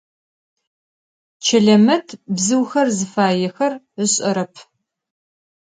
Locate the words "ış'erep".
4.03-4.53